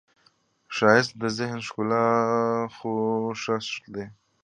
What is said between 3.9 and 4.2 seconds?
دی